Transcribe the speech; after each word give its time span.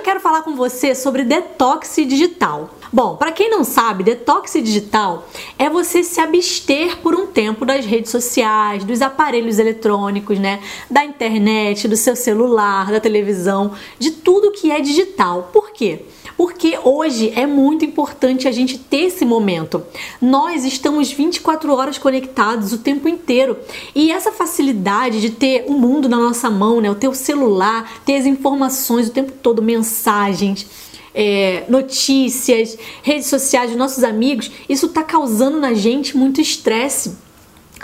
eu 0.00 0.04
quero 0.04 0.18
falar 0.18 0.42
com 0.42 0.56
você 0.56 0.94
sobre 0.94 1.24
detox 1.24 1.96
digital. 1.96 2.70
Bom, 2.90 3.16
para 3.16 3.32
quem 3.32 3.50
não 3.50 3.62
sabe, 3.62 4.02
detox 4.02 4.54
digital 4.54 5.28
é 5.58 5.68
você 5.68 6.02
se 6.02 6.18
abster 6.18 6.96
por 7.02 7.14
um 7.14 7.26
tempo 7.26 7.66
das 7.66 7.84
redes 7.84 8.10
sociais, 8.10 8.82
dos 8.82 9.02
aparelhos 9.02 9.58
eletrônicos, 9.58 10.38
né, 10.38 10.60
da 10.90 11.04
internet, 11.04 11.86
do 11.86 11.96
seu 11.98 12.16
celular, 12.16 12.90
da 12.90 12.98
televisão, 12.98 13.74
de 13.98 14.10
tudo 14.10 14.52
que 14.52 14.70
é 14.72 14.80
digital. 14.80 15.50
Por 15.52 15.70
quê? 15.70 16.06
Porque 16.40 16.78
hoje 16.82 17.34
é 17.36 17.46
muito 17.46 17.84
importante 17.84 18.48
a 18.48 18.50
gente 18.50 18.78
ter 18.78 19.08
esse 19.08 19.26
momento. 19.26 19.84
Nós 20.22 20.64
estamos 20.64 21.12
24 21.12 21.70
horas 21.70 21.98
conectados 21.98 22.72
o 22.72 22.78
tempo 22.78 23.06
inteiro. 23.06 23.58
E 23.94 24.10
essa 24.10 24.32
facilidade 24.32 25.20
de 25.20 25.28
ter 25.28 25.66
o 25.68 25.74
mundo 25.74 26.08
na 26.08 26.16
nossa 26.16 26.48
mão, 26.48 26.80
né, 26.80 26.90
o 26.90 26.94
teu 26.94 27.12
celular, 27.12 28.00
ter 28.06 28.16
as 28.16 28.24
informações 28.24 29.08
o 29.08 29.12
tempo 29.12 29.32
todo, 29.32 29.60
mensagens, 29.60 30.66
é, 31.14 31.64
notícias, 31.68 32.74
redes 33.02 33.26
sociais 33.26 33.76
nossos 33.76 34.02
amigos, 34.02 34.50
isso 34.66 34.86
está 34.86 35.02
causando 35.02 35.60
na 35.60 35.74
gente 35.74 36.16
muito 36.16 36.40
estresse 36.40 37.18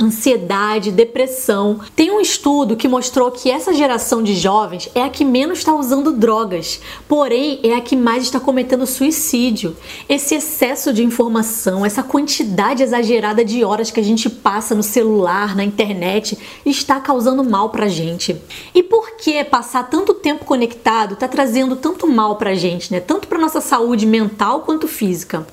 ansiedade, 0.00 0.92
depressão. 0.92 1.80
Tem 1.94 2.10
um 2.10 2.20
estudo 2.20 2.76
que 2.76 2.88
mostrou 2.88 3.30
que 3.30 3.50
essa 3.50 3.72
geração 3.72 4.22
de 4.22 4.34
jovens 4.34 4.88
é 4.94 5.02
a 5.02 5.08
que 5.08 5.24
menos 5.24 5.58
está 5.58 5.74
usando 5.74 6.12
drogas, 6.12 6.80
porém 7.08 7.60
é 7.62 7.74
a 7.74 7.80
que 7.80 7.96
mais 7.96 8.24
está 8.24 8.38
cometendo 8.38 8.86
suicídio. 8.86 9.76
Esse 10.08 10.34
excesso 10.34 10.92
de 10.92 11.02
informação, 11.02 11.84
essa 11.84 12.02
quantidade 12.02 12.82
exagerada 12.82 13.44
de 13.44 13.64
horas 13.64 13.90
que 13.90 14.00
a 14.00 14.04
gente 14.04 14.28
passa 14.28 14.74
no 14.74 14.82
celular, 14.82 15.56
na 15.56 15.64
internet, 15.64 16.38
está 16.64 17.00
causando 17.00 17.42
mal 17.42 17.70
pra 17.70 17.88
gente. 17.88 18.36
E 18.74 18.82
por 18.82 19.16
que 19.16 19.42
passar 19.44 19.88
tanto 19.88 20.14
tempo 20.14 20.44
conectado 20.44 21.14
está 21.14 21.26
trazendo 21.26 21.76
tanto 21.76 22.06
mal 22.06 22.36
pra 22.36 22.54
gente, 22.54 22.92
né? 22.92 23.00
Tanto 23.00 23.28
para 23.28 23.38
nossa 23.38 23.60
saúde 23.60 24.06
mental 24.06 24.60
quanto 24.60 24.86
física. 24.86 25.46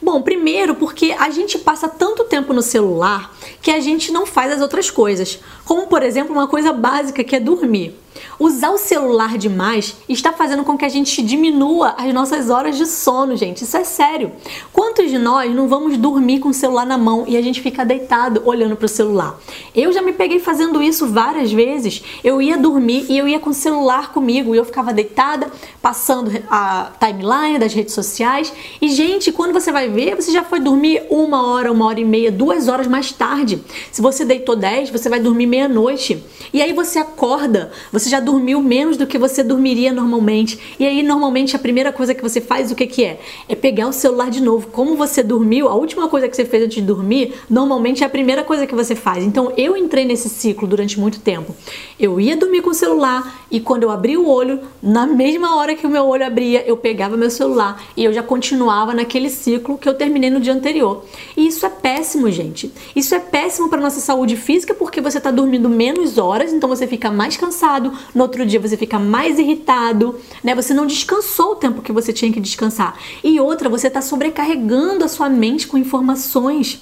Bom, 0.00 0.20
primeiro 0.22 0.74
porque 0.74 1.14
a 1.18 1.30
gente 1.30 1.58
passa 1.58 1.88
tanto 1.88 2.24
tempo 2.24 2.52
no 2.52 2.62
celular 2.62 3.34
que 3.60 3.70
a 3.70 3.80
gente 3.80 4.10
não 4.10 4.26
faz 4.26 4.52
as 4.52 4.60
outras 4.60 4.90
coisas, 4.90 5.38
como 5.72 5.86
por 5.86 6.02
exemplo 6.02 6.34
uma 6.34 6.46
coisa 6.46 6.70
básica 6.70 7.24
que 7.24 7.34
é 7.34 7.40
dormir. 7.40 7.98
Usar 8.38 8.70
o 8.70 8.78
celular 8.78 9.38
demais 9.38 9.96
está 10.08 10.32
fazendo 10.32 10.64
com 10.64 10.76
que 10.76 10.84
a 10.84 10.88
gente 10.88 11.22
diminua 11.22 11.94
as 11.96 12.12
nossas 12.12 12.50
horas 12.50 12.76
de 12.76 12.86
sono, 12.86 13.36
gente. 13.36 13.64
Isso 13.64 13.76
é 13.76 13.84
sério. 13.84 14.32
Quantos 14.72 15.10
de 15.10 15.18
nós 15.18 15.54
não 15.54 15.68
vamos 15.68 15.96
dormir 15.96 16.40
com 16.40 16.48
o 16.48 16.54
celular 16.54 16.84
na 16.84 16.98
mão 16.98 17.24
e 17.26 17.36
a 17.36 17.42
gente 17.42 17.60
fica 17.60 17.84
deitado 17.84 18.42
olhando 18.44 18.76
para 18.76 18.86
o 18.86 18.88
celular? 18.88 19.38
Eu 19.74 19.92
já 19.92 20.02
me 20.02 20.12
peguei 20.12 20.38
fazendo 20.38 20.82
isso 20.82 21.06
várias 21.06 21.52
vezes. 21.52 22.02
Eu 22.22 22.42
ia 22.42 22.58
dormir 22.58 23.06
e 23.08 23.16
eu 23.16 23.28
ia 23.28 23.38
com 23.38 23.50
o 23.50 23.54
celular 23.54 24.12
comigo 24.12 24.54
e 24.54 24.58
eu 24.58 24.64
ficava 24.64 24.92
deitada, 24.92 25.50
passando 25.80 26.30
a 26.50 26.90
timeline 26.98 27.58
das 27.58 27.72
redes 27.72 27.94
sociais. 27.94 28.52
E, 28.80 28.88
gente, 28.88 29.32
quando 29.32 29.52
você 29.52 29.70
vai 29.70 29.88
ver, 29.88 30.16
você 30.16 30.32
já 30.32 30.42
foi 30.42 30.60
dormir 30.60 31.02
uma 31.10 31.46
hora, 31.46 31.72
uma 31.72 31.86
hora 31.86 32.00
e 32.00 32.04
meia, 32.04 32.30
duas 32.30 32.68
horas 32.68 32.86
mais 32.86 33.12
tarde. 33.12 33.62
Se 33.90 34.02
você 34.02 34.24
deitou 34.24 34.56
10, 34.56 34.90
você 34.90 35.08
vai 35.08 35.20
dormir 35.20 35.46
meia-noite. 35.62 36.22
E 36.52 36.60
aí 36.60 36.72
você 36.72 36.98
acorda, 36.98 37.70
você 37.92 38.10
já 38.10 38.20
dormiu 38.20 38.62
menos 38.62 38.96
do 38.96 39.06
que 39.06 39.18
você 39.18 39.42
dormiria 39.42 39.92
normalmente. 39.92 40.58
E 40.78 40.86
aí, 40.86 41.02
normalmente, 41.02 41.56
a 41.56 41.58
primeira 41.58 41.92
coisa 41.92 42.14
que 42.14 42.22
você 42.22 42.40
faz, 42.40 42.70
o 42.70 42.74
que, 42.74 42.86
que 42.86 43.04
é? 43.04 43.20
É 43.48 43.54
pegar 43.54 43.88
o 43.88 43.92
celular 43.92 44.30
de 44.30 44.42
novo. 44.42 44.68
Como 44.68 44.96
você 44.96 45.22
dormiu, 45.22 45.68
a 45.68 45.74
última 45.74 46.08
coisa 46.08 46.28
que 46.28 46.36
você 46.36 46.44
fez 46.44 46.64
antes 46.64 46.76
de 46.76 46.82
dormir, 46.82 47.34
normalmente 47.48 48.02
é 48.02 48.06
a 48.06 48.10
primeira 48.10 48.44
coisa 48.44 48.66
que 48.66 48.74
você 48.74 48.94
faz. 48.94 49.24
Então, 49.24 49.52
eu 49.56 49.76
entrei 49.76 50.04
nesse 50.04 50.28
ciclo 50.28 50.66
durante 50.66 50.98
muito 50.98 51.20
tempo. 51.20 51.54
Eu 51.98 52.20
ia 52.20 52.36
dormir 52.36 52.62
com 52.62 52.70
o 52.70 52.74
celular 52.74 53.46
e 53.50 53.60
quando 53.60 53.84
eu 53.84 53.90
abri 53.90 54.16
o 54.16 54.28
olho, 54.28 54.60
na 54.82 55.06
mesma 55.06 55.56
hora 55.56 55.74
que 55.74 55.86
o 55.86 55.90
meu 55.90 56.06
olho 56.06 56.26
abria, 56.26 56.64
eu 56.66 56.76
pegava 56.76 57.16
meu 57.16 57.30
celular 57.30 57.82
e 57.96 58.04
eu 58.04 58.12
já 58.12 58.22
continuava 58.22 58.94
naquele 58.94 59.30
ciclo 59.30 59.78
que 59.78 59.88
eu 59.88 59.94
terminei 59.94 60.30
no 60.30 60.40
dia 60.40 60.52
anterior. 60.52 61.04
E 61.36 61.46
isso 61.46 61.64
é 61.64 61.68
péssimo, 61.68 62.30
gente. 62.30 62.72
Isso 62.94 63.14
é 63.14 63.20
péssimo 63.20 63.68
para 63.68 63.80
nossa 63.80 64.00
saúde 64.00 64.36
física 64.36 64.74
porque 64.74 65.00
você 65.00 65.18
está 65.18 65.30
dormindo 65.30 65.41
menos 65.46 66.18
horas, 66.18 66.52
então 66.52 66.68
você 66.68 66.86
fica 66.86 67.10
mais 67.10 67.36
cansado, 67.36 67.92
no 68.14 68.22
outro 68.22 68.44
dia 68.44 68.60
você 68.60 68.76
fica 68.76 68.98
mais 68.98 69.38
irritado, 69.38 70.18
né? 70.42 70.54
Você 70.54 70.74
não 70.74 70.86
descansou 70.86 71.52
o 71.52 71.56
tempo 71.56 71.82
que 71.82 71.92
você 71.92 72.12
tinha 72.12 72.32
que 72.32 72.40
descansar. 72.40 72.96
E 73.22 73.40
outra, 73.40 73.68
você 73.68 73.88
está 73.88 74.00
sobrecarregando 74.00 75.04
a 75.04 75.08
sua 75.08 75.28
mente 75.28 75.66
com 75.66 75.78
informações 75.78 76.80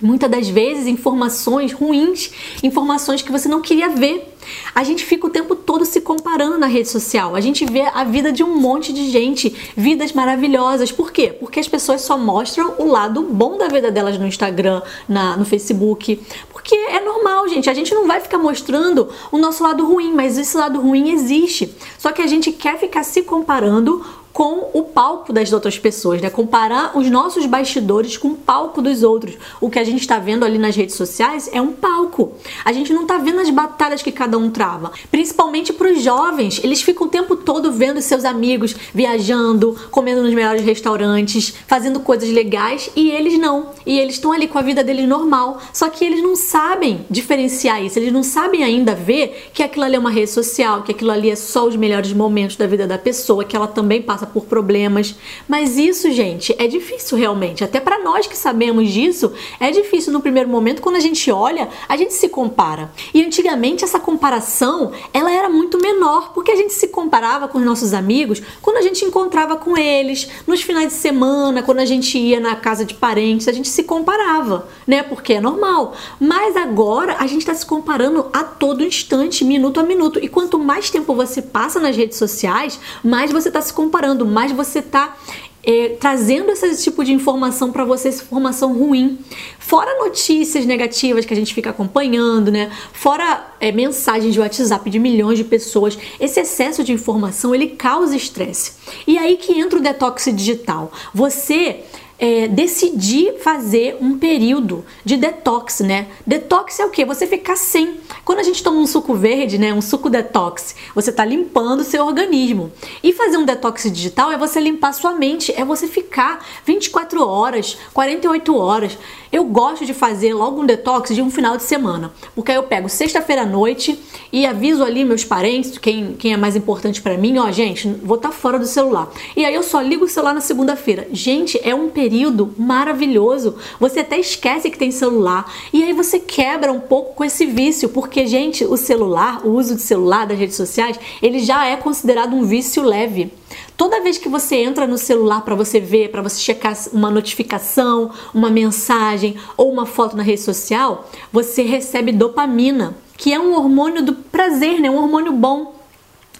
Muitas 0.00 0.30
das 0.30 0.48
vezes 0.48 0.86
informações 0.86 1.72
ruins, 1.72 2.30
informações 2.62 3.22
que 3.22 3.32
você 3.32 3.48
não 3.48 3.62
queria 3.62 3.88
ver. 3.88 4.34
A 4.74 4.84
gente 4.84 5.04
fica 5.04 5.26
o 5.26 5.30
tempo 5.30 5.56
todo 5.56 5.84
se 5.84 6.00
comparando 6.00 6.58
na 6.58 6.66
rede 6.66 6.88
social. 6.88 7.34
A 7.34 7.40
gente 7.40 7.64
vê 7.64 7.80
a 7.80 8.04
vida 8.04 8.30
de 8.30 8.44
um 8.44 8.58
monte 8.58 8.92
de 8.92 9.10
gente, 9.10 9.54
vidas 9.76 10.12
maravilhosas. 10.12 10.92
Por 10.92 11.10
quê? 11.10 11.28
Porque 11.28 11.58
as 11.58 11.66
pessoas 11.66 12.02
só 12.02 12.16
mostram 12.16 12.74
o 12.78 12.84
lado 12.84 13.22
bom 13.22 13.56
da 13.56 13.68
vida 13.68 13.90
delas 13.90 14.18
no 14.18 14.26
Instagram, 14.26 14.82
na, 15.08 15.36
no 15.36 15.44
Facebook. 15.44 16.20
Porque 16.66 16.74
é 16.74 17.00
normal, 17.00 17.48
gente. 17.48 17.70
A 17.70 17.74
gente 17.74 17.94
não 17.94 18.08
vai 18.08 18.20
ficar 18.20 18.38
mostrando 18.38 19.08
o 19.30 19.38
nosso 19.38 19.62
lado 19.62 19.86
ruim, 19.86 20.12
mas 20.12 20.36
esse 20.36 20.56
lado 20.56 20.80
ruim 20.80 21.10
existe. 21.12 21.72
Só 21.96 22.10
que 22.10 22.20
a 22.20 22.26
gente 22.26 22.50
quer 22.50 22.76
ficar 22.76 23.04
se 23.04 23.22
comparando 23.22 24.04
com 24.36 24.68
o 24.74 24.82
palco 24.82 25.32
das 25.32 25.50
outras 25.50 25.78
pessoas, 25.78 26.20
né? 26.20 26.28
Comparar 26.28 26.94
os 26.94 27.08
nossos 27.08 27.46
bastidores 27.46 28.18
com 28.18 28.28
o 28.28 28.36
palco 28.36 28.82
dos 28.82 29.02
outros. 29.02 29.34
O 29.62 29.70
que 29.70 29.78
a 29.78 29.82
gente 29.82 30.00
está 30.00 30.18
vendo 30.18 30.44
ali 30.44 30.58
nas 30.58 30.76
redes 30.76 30.94
sociais 30.94 31.48
é 31.54 31.58
um 31.58 31.72
palco. 31.72 32.34
A 32.62 32.70
gente 32.70 32.92
não 32.92 33.00
está 33.04 33.16
vendo 33.16 33.40
as 33.40 33.48
batalhas 33.48 34.02
que 34.02 34.12
cada 34.12 34.36
um 34.36 34.50
trava. 34.50 34.92
Principalmente 35.10 35.72
para 35.72 35.90
os 35.90 36.02
jovens, 36.02 36.60
eles 36.62 36.82
ficam 36.82 37.06
o 37.06 37.08
tempo 37.08 37.34
todo 37.34 37.72
vendo 37.72 38.02
seus 38.02 38.26
amigos 38.26 38.76
viajando, 38.92 39.74
comendo 39.90 40.22
nos 40.22 40.34
melhores 40.34 40.60
restaurantes, 40.60 41.54
fazendo 41.66 42.00
coisas 42.00 42.28
legais 42.28 42.90
e 42.94 43.10
eles 43.10 43.38
não. 43.38 43.70
E 43.86 43.98
eles 43.98 44.16
estão 44.16 44.32
ali 44.32 44.46
com 44.48 44.58
a 44.58 44.62
vida 44.62 44.84
deles 44.84 45.08
normal. 45.08 45.62
Só 45.72 45.88
que 45.88 46.04
eles 46.04 46.22
não 46.22 46.36
sabem 46.36 47.06
diferenciar 47.08 47.82
isso. 47.82 47.98
Eles 47.98 48.12
não 48.12 48.22
sabem 48.22 48.62
ainda 48.62 48.94
ver 48.94 49.48
que 49.54 49.62
aquilo 49.62 49.86
ali 49.86 49.96
é 49.96 49.98
uma 49.98 50.10
rede 50.10 50.30
social, 50.30 50.82
que 50.82 50.92
aquilo 50.92 51.10
ali 51.10 51.30
é 51.30 51.36
só 51.36 51.66
os 51.66 51.74
melhores 51.74 52.12
momentos 52.12 52.56
da 52.56 52.66
vida 52.66 52.86
da 52.86 52.98
pessoa, 52.98 53.42
que 53.42 53.56
ela 53.56 53.66
também 53.66 54.02
passa 54.02 54.25
passa 54.26 54.32
por 54.32 54.44
problemas. 54.44 55.14
Mas 55.48 55.78
isso, 55.78 56.10
gente, 56.10 56.54
é 56.58 56.66
difícil 56.66 57.16
realmente. 57.16 57.62
Até 57.62 57.80
para 57.80 58.02
nós 58.02 58.26
que 58.26 58.36
sabemos 58.36 58.90
disso, 58.90 59.32
é 59.60 59.70
difícil 59.70 60.12
no 60.12 60.20
primeiro 60.20 60.48
momento 60.48 60.82
quando 60.82 60.96
a 60.96 61.00
gente 61.00 61.30
olha, 61.30 61.68
a 61.88 61.96
gente 61.96 62.12
se 62.12 62.28
compara. 62.28 62.90
E 63.14 63.22
antigamente 63.22 63.84
essa 63.84 64.00
comparação, 64.00 64.92
ela 65.12 65.30
era 65.30 65.48
muito 65.48 65.80
menor, 65.80 66.32
porque 66.32 66.50
a 66.50 66.56
gente 66.56 66.72
se 66.72 66.88
comparava 66.88 67.48
com 67.48 67.58
os 67.58 67.64
nossos 67.64 67.94
amigos 67.94 68.42
quando 68.60 68.78
a 68.78 68.82
gente 68.82 69.04
encontrava 69.04 69.56
com 69.56 69.76
eles 69.76 70.28
nos 70.46 70.62
finais 70.62 70.88
de 70.88 70.94
semana, 70.94 71.62
quando 71.62 71.78
a 71.78 71.84
gente 71.84 72.18
ia 72.18 72.40
na 72.40 72.56
casa 72.56 72.84
de 72.84 72.94
parentes, 72.94 73.48
a 73.48 73.52
gente 73.52 73.68
se 73.68 73.84
comparava, 73.84 74.68
né? 74.86 75.02
Porque 75.02 75.34
é 75.34 75.40
normal. 75.40 75.94
Mas 76.18 76.56
agora 76.56 77.16
a 77.18 77.26
gente 77.26 77.40
está 77.40 77.54
se 77.54 77.64
comparando 77.64 78.26
a 78.32 78.42
todo 78.42 78.82
instante, 78.82 79.44
minuto 79.44 79.80
a 79.80 79.82
minuto. 79.82 80.18
E 80.22 80.28
quanto 80.28 80.58
mais 80.58 80.90
tempo 80.90 81.14
você 81.14 81.40
passa 81.42 81.78
nas 81.78 81.96
redes 81.96 82.18
sociais, 82.18 82.78
mais 83.02 83.30
você 83.30 83.48
está 83.48 83.60
se 83.60 83.72
comparando 83.72 84.15
falando, 84.16 84.26
mais 84.26 84.52
você 84.52 84.78
está 84.78 85.16
é, 85.62 85.96
trazendo 86.00 86.50
esse 86.50 86.82
tipo 86.82 87.04
de 87.04 87.12
informação 87.12 87.70
para 87.70 87.84
você, 87.84 88.08
essa 88.08 88.22
informação 88.22 88.72
ruim. 88.72 89.18
Fora 89.58 89.98
notícias 89.98 90.64
negativas 90.64 91.24
que 91.24 91.34
a 91.34 91.36
gente 91.36 91.52
fica 91.52 91.70
acompanhando, 91.70 92.50
né? 92.50 92.70
Fora 92.92 93.54
é, 93.60 93.72
mensagens 93.72 94.32
de 94.32 94.40
WhatsApp 94.40 94.88
de 94.88 94.98
milhões 94.98 95.38
de 95.38 95.44
pessoas. 95.44 95.98
Esse 96.20 96.40
excesso 96.40 96.82
de 96.84 96.92
informação 96.92 97.54
ele 97.54 97.68
causa 97.68 98.16
estresse. 98.16 98.74
E 99.06 99.18
aí 99.18 99.36
que 99.36 99.58
entra 99.58 99.78
o 99.78 99.82
detox 99.82 100.24
digital. 100.32 100.92
Você 101.12 101.80
é, 102.18 102.48
decidir 102.48 103.38
fazer 103.40 103.98
um 104.00 104.18
período 104.18 104.84
de 105.04 105.16
detox, 105.16 105.80
né? 105.80 106.06
Detox 106.26 106.80
é 106.80 106.86
o 106.86 106.90
que? 106.90 107.04
Você 107.04 107.26
ficar 107.26 107.56
sem. 107.56 107.98
Quando 108.24 108.38
a 108.38 108.42
gente 108.42 108.62
toma 108.62 108.78
um 108.78 108.86
suco 108.86 109.14
verde, 109.14 109.58
né? 109.58 109.72
Um 109.74 109.82
suco 109.82 110.08
detox, 110.08 110.74
você 110.94 111.12
tá 111.12 111.24
limpando 111.24 111.80
o 111.80 111.84
seu 111.84 112.04
organismo. 112.04 112.72
E 113.02 113.12
fazer 113.12 113.36
um 113.36 113.44
detox 113.44 113.84
digital 113.84 114.32
é 114.32 114.38
você 114.38 114.60
limpar 114.60 114.92
sua 114.92 115.12
mente, 115.12 115.52
é 115.56 115.64
você 115.64 115.86
ficar 115.86 116.44
24 116.64 117.26
horas, 117.26 117.76
48 117.92 118.56
horas. 118.56 118.98
Eu 119.30 119.44
gosto 119.44 119.84
de 119.84 119.92
fazer 119.92 120.32
logo 120.32 120.62
um 120.62 120.66
detox 120.66 121.14
de 121.14 121.20
um 121.20 121.30
final 121.30 121.56
de 121.56 121.64
semana, 121.64 122.12
porque 122.34 122.52
aí 122.52 122.56
eu 122.56 122.62
pego 122.62 122.88
sexta-feira 122.88 123.42
à 123.42 123.46
noite 123.46 123.98
e 124.32 124.46
aviso 124.46 124.82
ali 124.82 125.04
meus 125.04 125.24
parentes, 125.24 125.76
quem, 125.76 126.14
quem 126.14 126.32
é 126.32 126.36
mais 126.36 126.56
importante 126.56 127.02
para 127.02 127.18
mim, 127.18 127.36
ó, 127.36 127.50
gente, 127.50 127.88
vou 128.02 128.16
estar 128.16 128.30
tá 128.30 128.34
fora 128.34 128.58
do 128.58 128.66
celular. 128.66 129.10
E 129.36 129.44
aí 129.44 129.54
eu 129.54 129.62
só 129.62 129.82
ligo 129.82 130.04
o 130.04 130.08
celular 130.08 130.32
na 130.32 130.40
segunda-feira. 130.40 131.06
Gente, 131.12 131.60
é 131.62 131.74
um 131.74 131.88
período 131.90 132.05
período 132.06 132.54
maravilhoso. 132.56 133.56
Você 133.80 133.98
até 133.98 134.16
esquece 134.16 134.70
que 134.70 134.78
tem 134.78 134.92
celular 134.92 135.52
e 135.72 135.82
aí 135.82 135.92
você 135.92 136.20
quebra 136.20 136.72
um 136.72 136.78
pouco 136.78 137.14
com 137.16 137.24
esse 137.24 137.44
vício, 137.46 137.88
porque 137.88 138.28
gente, 138.28 138.64
o 138.64 138.76
celular, 138.76 139.44
o 139.44 139.50
uso 139.50 139.74
de 139.74 139.82
celular 139.82 140.24
das 140.24 140.38
redes 140.38 140.54
sociais, 140.54 141.00
ele 141.20 141.40
já 141.40 141.66
é 141.66 141.74
considerado 141.76 142.32
um 142.36 142.44
vício 142.44 142.84
leve. 142.84 143.32
Toda 143.76 144.00
vez 144.00 144.18
que 144.18 144.28
você 144.28 144.54
entra 144.54 144.86
no 144.86 144.96
celular 144.96 145.40
para 145.40 145.56
você 145.56 145.80
ver, 145.80 146.12
para 146.12 146.22
você 146.22 146.40
checar 146.40 146.76
uma 146.92 147.10
notificação, 147.10 148.12
uma 148.32 148.50
mensagem 148.50 149.34
ou 149.56 149.72
uma 149.72 149.84
foto 149.84 150.16
na 150.16 150.22
rede 150.22 150.42
social, 150.42 151.10
você 151.32 151.62
recebe 151.62 152.12
dopamina, 152.12 152.96
que 153.16 153.32
é 153.32 153.40
um 153.40 153.52
hormônio 153.52 154.00
do 154.00 154.14
prazer, 154.14 154.80
né? 154.80 154.88
Um 154.88 154.96
hormônio 154.96 155.32
bom. 155.32 155.75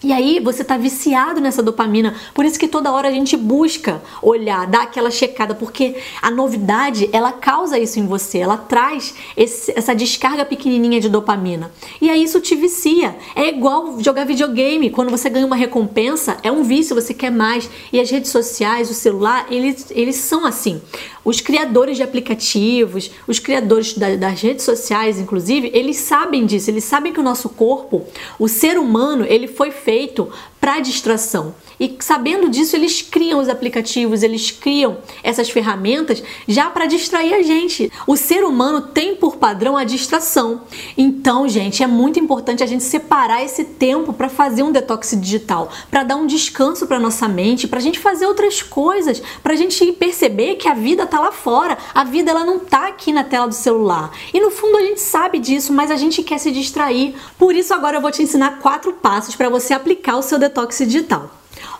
E 0.03 0.13
aí 0.13 0.39
você 0.39 0.63
tá 0.63 0.77
viciado 0.77 1.41
nessa 1.41 1.63
dopamina, 1.63 2.13
por 2.33 2.45
isso 2.45 2.59
que 2.59 2.67
toda 2.67 2.91
hora 2.91 3.07
a 3.07 3.11
gente 3.11 3.35
busca 3.35 3.99
olhar, 4.21 4.67
dar 4.67 4.83
aquela 4.83 5.09
checada, 5.09 5.55
porque 5.55 5.95
a 6.21 6.29
novidade 6.29 7.09
ela 7.11 7.31
causa 7.31 7.79
isso 7.79 7.99
em 7.99 8.05
você, 8.05 8.37
ela 8.37 8.57
traz 8.57 9.15
esse, 9.35 9.73
essa 9.75 9.95
descarga 9.95 10.45
pequenininha 10.45 10.99
de 10.99 11.09
dopamina. 11.09 11.71
E 11.99 12.11
aí 12.11 12.23
isso 12.23 12.39
te 12.39 12.55
vicia. 12.55 13.15
É 13.35 13.49
igual 13.49 13.99
jogar 13.99 14.25
videogame, 14.25 14.91
quando 14.91 15.09
você 15.09 15.31
ganha 15.31 15.45
uma 15.45 15.55
recompensa, 15.55 16.37
é 16.43 16.51
um 16.51 16.63
vício, 16.63 16.95
você 16.95 17.13
quer 17.13 17.31
mais. 17.31 17.67
E 17.91 17.99
as 17.99 18.11
redes 18.11 18.29
sociais, 18.29 18.91
o 18.91 18.93
celular, 18.93 19.47
eles, 19.49 19.87
eles 19.89 20.17
são 20.17 20.45
assim. 20.45 20.79
Os 21.25 21.41
criadores 21.41 21.97
de 21.97 22.03
aplicativos, 22.03 23.11
os 23.27 23.37
criadores 23.37 23.93
da, 23.97 24.15
das 24.15 24.41
redes 24.41 24.63
sociais, 24.63 25.19
inclusive, 25.19 25.69
eles 25.73 25.97
sabem 25.97 26.45
disso, 26.45 26.69
eles 26.69 26.85
sabem 26.85 27.11
que 27.11 27.19
o 27.19 27.23
nosso 27.23 27.49
corpo, 27.49 28.05
o 28.39 28.47
ser 28.47 28.77
humano, 28.77 29.25
ele 29.27 29.47
foi 29.47 29.71
feito 29.87 30.29
para 30.59 30.79
distração. 30.79 31.55
E 31.79 31.95
sabendo 31.99 32.49
disso, 32.49 32.75
eles 32.75 33.01
criam 33.01 33.39
os 33.39 33.49
aplicativos, 33.49 34.23
eles 34.23 34.49
criam 34.49 34.97
essas 35.21 35.49
ferramentas 35.49 36.23
já 36.47 36.69
para 36.69 36.87
distrair 36.87 37.33
a 37.35 37.43
gente. 37.43 37.91
O 38.07 38.17
ser 38.17 38.43
humano 38.43 38.81
tem 38.81 39.15
por 39.15 39.37
padrão 39.37 39.77
a 39.77 39.83
distração. 39.83 40.61
Então, 40.97 41.47
gente, 41.47 41.83
é 41.83 41.87
muito 41.87 42.19
importante 42.19 42.63
a 42.63 42.65
gente 42.65 42.83
separar 42.83 43.43
esse 43.43 43.63
tempo 43.63 44.11
para 44.11 44.29
fazer 44.29 44.63
um 44.63 44.71
detox 44.71 45.15
digital, 45.19 45.69
para 45.91 46.03
dar 46.03 46.15
um 46.15 46.25
descanso 46.25 46.87
para 46.87 46.99
nossa 46.99 47.27
mente, 47.27 47.67
para 47.67 47.79
a 47.79 47.81
gente 47.81 47.99
fazer 47.99 48.25
outras 48.25 48.63
coisas, 48.63 49.21
para 49.43 49.53
a 49.53 49.57
gente 49.57 49.91
perceber 49.93 50.55
que 50.55 50.67
a 50.67 50.73
vida 50.73 51.05
tá 51.05 51.19
lá 51.19 51.31
fora, 51.31 51.77
a 51.93 52.03
vida 52.03 52.31
ela 52.31 52.43
não 52.43 52.59
tá 52.59 52.87
aqui 52.87 53.11
na 53.11 53.23
tela 53.23 53.47
do 53.47 53.53
celular. 53.53 54.11
E 54.33 54.39
no 54.39 54.49
fundo 54.49 54.77
a 54.77 54.81
gente 54.81 55.01
sabe 55.01 55.37
disso, 55.37 55.71
mas 55.71 55.91
a 55.91 55.95
gente 55.95 56.23
quer 56.23 56.39
se 56.39 56.51
distrair. 56.51 57.15
Por 57.37 57.53
isso 57.53 57.73
agora 57.73 57.97
eu 57.97 58.01
vou 58.01 58.11
te 58.11 58.23
ensinar 58.23 58.59
quatro 58.59 58.93
passos 58.93 59.35
para 59.35 59.49
você 59.49 59.73
aplicar 59.73 60.17
o 60.17 60.23
seu 60.23 60.39
detox 60.47 60.77
digital. 60.79 61.29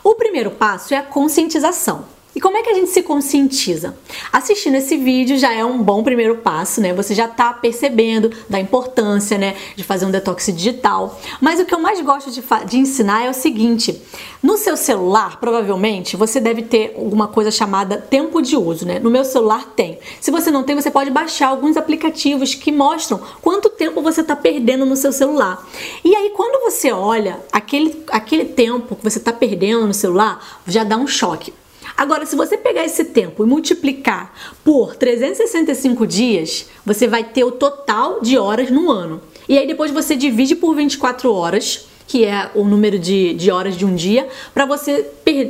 O 0.03 0.15
primeiro 0.15 0.51
passo 0.51 0.93
é 0.93 0.97
a 0.97 1.03
conscientização. 1.03 2.16
E 2.37 2.39
como 2.39 2.55
é 2.55 2.61
que 2.61 2.69
a 2.69 2.73
gente 2.75 2.91
se 2.91 3.01
conscientiza? 3.01 3.97
Assistindo 4.31 4.75
esse 4.75 4.95
vídeo 4.95 5.39
já 5.39 5.51
é 5.51 5.65
um 5.65 5.81
bom 5.81 6.03
primeiro 6.03 6.37
passo, 6.37 6.79
né? 6.79 6.93
Você 6.93 7.15
já 7.15 7.25
está 7.25 7.51
percebendo 7.51 8.31
da 8.47 8.59
importância, 8.59 9.39
né, 9.39 9.55
de 9.75 9.83
fazer 9.83 10.05
um 10.05 10.11
detox 10.11 10.45
digital. 10.55 11.19
Mas 11.41 11.59
o 11.59 11.65
que 11.65 11.73
eu 11.73 11.79
mais 11.79 11.99
gosto 11.99 12.29
de, 12.29 12.43
de 12.67 12.77
ensinar 12.77 13.25
é 13.25 13.29
o 13.31 13.33
seguinte: 13.33 13.99
no 14.43 14.55
seu 14.55 14.77
celular, 14.77 15.39
provavelmente, 15.39 16.15
você 16.15 16.39
deve 16.39 16.61
ter 16.61 16.93
alguma 16.95 17.27
coisa 17.27 17.49
chamada 17.49 17.97
tempo 17.97 18.39
de 18.39 18.55
uso, 18.55 18.85
né? 18.85 18.99
No 18.99 19.09
meu 19.09 19.25
celular 19.25 19.73
tem. 19.75 19.97
Se 20.21 20.29
você 20.29 20.51
não 20.51 20.61
tem, 20.61 20.75
você 20.75 20.91
pode 20.91 21.09
baixar 21.09 21.47
alguns 21.47 21.75
aplicativos 21.75 22.53
que 22.53 22.71
mostram 22.71 23.19
quanto 23.41 23.67
tempo 23.67 23.99
você 23.99 24.21
está 24.21 24.35
perdendo 24.35 24.85
no 24.85 24.95
seu 24.95 25.11
celular. 25.11 25.67
E 26.05 26.15
aí, 26.15 26.29
quando 26.35 26.63
você 26.63 26.91
olha 26.91 27.39
aquele, 27.51 28.03
aquele 28.11 28.45
tempo 28.45 28.95
que 28.95 29.03
você 29.03 29.17
está 29.17 29.33
perdendo 29.33 29.87
no 29.87 29.93
celular, 29.95 30.61
já 30.67 30.83
dá 30.83 30.97
um 30.97 31.07
choque. 31.07 31.51
Agora, 31.95 32.25
se 32.25 32.35
você 32.35 32.57
pegar 32.57 32.83
esse 32.83 33.05
tempo 33.05 33.43
e 33.43 33.47
multiplicar 33.47 34.33
por 34.63 34.95
365 34.95 36.05
dias, 36.05 36.67
você 36.85 37.07
vai 37.07 37.23
ter 37.23 37.43
o 37.43 37.51
total 37.51 38.21
de 38.21 38.37
horas 38.37 38.69
no 38.69 38.91
ano. 38.91 39.21
E 39.47 39.57
aí 39.57 39.65
depois 39.65 39.91
você 39.91 40.15
divide 40.15 40.55
por 40.55 40.75
24 40.75 41.31
horas, 41.31 41.87
que 42.07 42.23
é 42.25 42.49
o 42.55 42.63
número 42.63 42.97
de, 42.97 43.33
de 43.33 43.51
horas 43.51 43.75
de 43.75 43.85
um 43.85 43.93
dia, 43.93 44.27
para 44.53 44.65
você, 44.65 45.05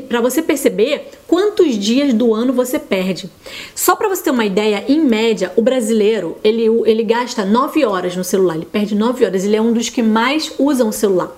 para 0.10 0.20
você 0.20 0.42
perceber 0.42 1.12
quantos 1.28 1.78
dias 1.78 2.14
do 2.14 2.34
ano 2.34 2.52
você 2.52 2.80
perde. 2.80 3.30
Só 3.76 3.96
para 3.96 4.10
você 4.10 4.24
ter 4.24 4.32
uma 4.32 4.46
ideia, 4.46 4.84
em 4.88 5.00
média, 5.00 5.54
o 5.56 5.62
brasileiro 5.62 6.38
ele, 6.44 6.66
ele 6.86 7.04
gasta 7.04 7.46
9 7.46 7.86
horas 7.86 8.16
no 8.16 8.24
celular, 8.24 8.56
ele 8.56 8.66
perde 8.66 8.96
9 8.96 9.24
horas, 9.26 9.46
ele 9.46 9.56
é 9.56 9.62
um 9.62 9.72
dos 9.72 9.90
que 9.90 10.02
mais 10.02 10.52
usam 10.58 10.90
o 10.90 10.94
celular. 10.94 11.32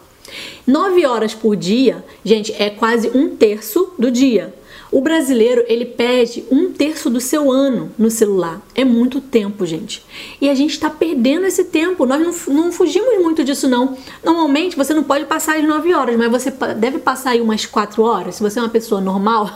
9 0.65 1.05
horas 1.05 1.33
por 1.33 1.55
dia, 1.55 2.03
gente, 2.23 2.53
é 2.57 2.69
quase 2.69 3.09
um 3.13 3.35
terço 3.35 3.93
do 3.97 4.09
dia. 4.09 4.53
O 4.91 5.01
brasileiro 5.01 5.63
ele 5.67 5.85
perde 5.85 6.43
um 6.49 6.71
terço 6.71 7.09
do 7.09 7.21
seu 7.21 7.51
ano 7.51 7.91
no 7.97 8.09
celular. 8.09 8.59
É 8.73 8.83
muito 8.83 9.21
tempo, 9.21 9.65
gente. 9.65 10.03
E 10.41 10.49
a 10.49 10.55
gente 10.55 10.71
está 10.71 10.89
perdendo 10.89 11.45
esse 11.45 11.65
tempo. 11.65 12.07
Nós 12.07 12.47
não, 12.47 12.55
não, 12.55 12.71
fugimos 12.71 13.21
muito 13.21 13.43
disso, 13.43 13.67
não. 13.67 13.95
Normalmente 14.23 14.75
você 14.75 14.93
não 14.93 15.03
pode 15.03 15.25
passar 15.25 15.57
as 15.57 15.63
9 15.63 15.93
horas, 15.93 16.17
mas 16.17 16.31
você 16.31 16.51
deve 16.75 16.97
passar 16.97 17.31
aí 17.31 17.41
umas 17.41 17.67
4 17.67 18.01
horas. 18.01 18.35
Se 18.35 18.41
você 18.41 18.57
é 18.57 18.63
uma 18.63 18.69
pessoa 18.69 18.99
normal, 18.99 19.51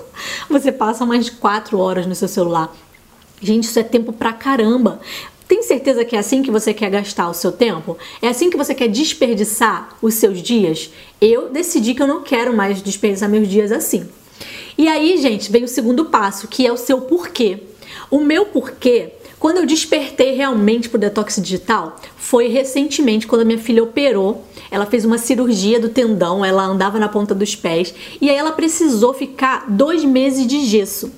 você 0.48 0.72
passa 0.72 1.04
umas 1.04 1.28
4 1.28 1.78
horas 1.78 2.06
no 2.06 2.14
seu 2.14 2.28
celular. 2.28 2.74
Gente, 3.42 3.64
isso 3.64 3.78
é 3.78 3.82
tempo 3.82 4.12
pra 4.12 4.32
caramba. 4.32 5.00
Tem 5.46 5.62
certeza 5.62 6.04
que 6.04 6.16
é 6.16 6.18
assim 6.18 6.42
que 6.42 6.50
você 6.50 6.74
quer 6.74 6.90
gastar 6.90 7.28
o 7.28 7.34
seu 7.34 7.52
tempo? 7.52 7.96
É 8.20 8.28
assim 8.28 8.50
que 8.50 8.56
você 8.56 8.74
quer 8.74 8.88
desperdiçar 8.88 9.96
os 10.00 10.14
seus 10.14 10.42
dias? 10.42 10.90
Eu 11.20 11.48
decidi 11.48 11.94
que 11.94 12.02
eu 12.02 12.06
não 12.06 12.22
quero 12.22 12.54
mais 12.54 12.82
desperdiçar 12.82 13.28
meus 13.28 13.48
dias 13.48 13.72
assim. 13.72 14.06
E 14.78 14.86
aí, 14.86 15.18
gente, 15.18 15.50
vem 15.50 15.64
o 15.64 15.68
segundo 15.68 16.04
passo, 16.04 16.46
que 16.46 16.64
é 16.64 16.72
o 16.72 16.76
seu 16.76 17.00
porquê. 17.00 17.64
O 18.10 18.20
meu 18.20 18.46
porquê 18.46 19.12
quando 19.38 19.58
eu 19.58 19.66
despertei 19.66 20.34
realmente 20.34 20.88
pro 20.88 20.98
detox 20.98 21.36
digital 21.36 21.96
foi 22.16 22.48
recentemente 22.48 23.26
quando 23.26 23.42
a 23.42 23.44
minha 23.44 23.58
filha 23.58 23.84
operou. 23.84 24.44
Ela 24.70 24.84
fez 24.84 25.04
uma 25.04 25.16
cirurgia 25.16 25.78
do 25.78 25.88
tendão, 25.88 26.44
ela 26.44 26.64
andava 26.64 26.98
na 26.98 27.08
ponta 27.08 27.34
dos 27.34 27.54
pés 27.54 27.94
e 28.20 28.28
aí 28.28 28.36
ela 28.36 28.52
precisou 28.52 29.14
ficar 29.14 29.64
dois 29.68 30.04
meses 30.04 30.46
de 30.46 30.64
gesso. 30.64 31.12